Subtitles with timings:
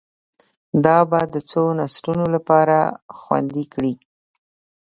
[0.85, 2.77] دا به د څو نسلونو لپاره
[3.19, 3.93] خوندي کړي